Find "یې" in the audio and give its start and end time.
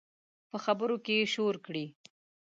1.19-1.25